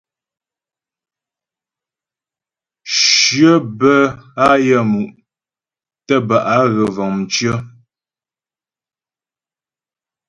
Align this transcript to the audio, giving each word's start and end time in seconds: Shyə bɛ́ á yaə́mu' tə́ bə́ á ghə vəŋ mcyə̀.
Shyə 3.01 3.51
bɛ́ 3.79 3.99
á 4.45 4.47
yaə́mu' 4.67 5.09
tə́ 6.07 6.19
bə́ 6.27 6.39
á 6.53 6.55
ghə 6.73 6.83
vəŋ 6.95 7.11
mcyə̀. 7.19 7.57